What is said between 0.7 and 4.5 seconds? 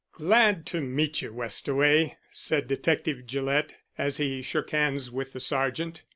meet you, Westaway," said Detective Gillett, as he